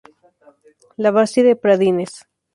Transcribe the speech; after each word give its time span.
La 0.97 1.11
Bastide-Pradines 1.11 2.25